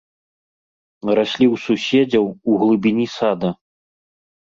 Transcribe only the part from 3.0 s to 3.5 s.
сада.